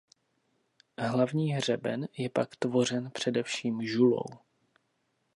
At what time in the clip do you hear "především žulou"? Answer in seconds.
3.11-4.23